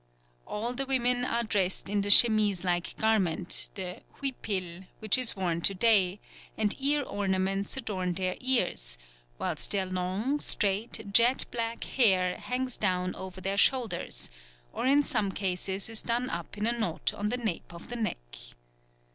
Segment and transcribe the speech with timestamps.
[0.47, 5.61] All the women are dressed in the chemise like garment, the huipil, which is worn
[5.61, 6.19] to day,
[6.57, 8.97] and ear ornaments adorn their ears;
[9.37, 14.31] whilst their long, straight, jet black hair hangs down over their shoulders,
[14.73, 17.95] or in some cases is done up in a knot on the nape of the
[17.95, 18.37] neck.